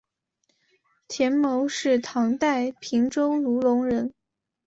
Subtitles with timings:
[1.07, 4.11] 田牟是唐代平州卢龙人。